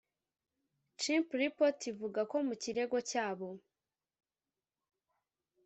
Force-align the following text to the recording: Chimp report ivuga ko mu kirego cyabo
Chimp 0.99 1.27
report 1.41 1.79
ivuga 1.91 2.21
ko 2.31 2.35
mu 2.47 2.55
kirego 2.63 2.97
cyabo 3.09 3.47